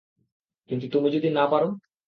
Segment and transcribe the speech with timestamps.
[0.69, 1.67] কিন্তু তুমি যদি না পারো?